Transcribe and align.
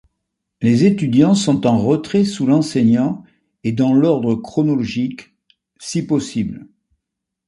Les 0.63 0.83
étudiants 0.85 1.35
sont 1.35 1.67
en 1.67 1.77
retrait 1.77 2.25
sous 2.25 2.47
l'enseignant 2.47 3.23
et 3.63 3.71
dans 3.71 3.93
l'ordre 3.93 4.33
chronologique, 4.33 5.35
si 5.79 6.01
possible. 6.07 6.67